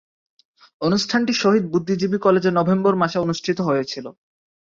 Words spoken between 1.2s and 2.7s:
শহীদ বুদ্ধিজীবী কলেজে